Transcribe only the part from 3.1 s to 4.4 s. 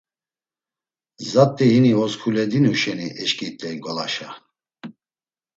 eşǩit̆ey ngolaşa.